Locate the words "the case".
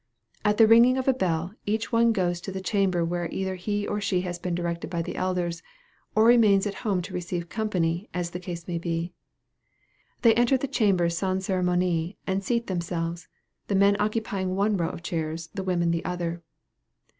8.31-8.67